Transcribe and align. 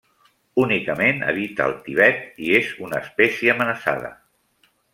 Únicament 0.61 1.19
habita 1.31 1.67
el 1.71 1.75
Tibet 1.83 2.41
i 2.47 2.49
és 2.61 2.71
una 2.87 3.03
espècie 3.05 3.53
amenaçada. 3.57 4.11